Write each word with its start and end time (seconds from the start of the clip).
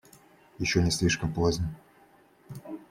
Еще 0.57 0.81
не 0.81 0.89
слишком 0.89 1.31
поздно. 1.31 1.75